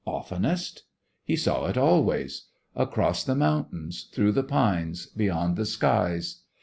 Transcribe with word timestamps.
Oftenest? 0.07 0.85
he 1.23 1.35
saw 1.35 1.67
it 1.67 1.77
always; 1.77 2.47
across 2.75 3.23
the 3.23 3.35
mountains, 3.35 4.09
through 4.11 4.31
the 4.31 4.41
pines, 4.41 5.05
beyond 5.05 5.57
the 5.57 5.65
skies. 5.67 6.41